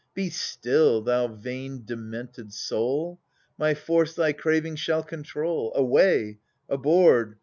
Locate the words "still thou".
0.31-1.27